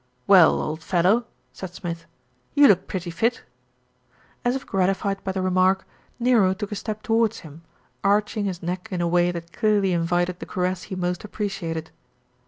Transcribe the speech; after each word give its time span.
"Well, 0.25 0.59
old 0.59 0.81
fellow," 0.81 1.25
said 1.53 1.75
Smith. 1.75 2.07
"You 2.55 2.67
look 2.67 2.87
pretty 2.87 3.11
fit." 3.11 3.43
As 4.43 4.55
if 4.55 4.65
gratified 4.65 5.23
by 5.23 5.31
the 5.31 5.43
remark, 5.43 5.85
Nero 6.19 6.55
took 6.55 6.71
a 6.71 6.75
step 6.75 7.03
towards 7.03 7.41
him, 7.41 7.61
arching 8.03 8.45
his 8.45 8.63
neck 8.63 8.87
in 8.89 8.99
a 9.01 9.07
way 9.07 9.31
that 9.31 9.53
clearly 9.53 9.93
invited 9.93 10.39
the 10.39 10.47
caress 10.47 10.81
he 10.89 10.95
most 10.95 11.23
appreciated. 11.23 11.91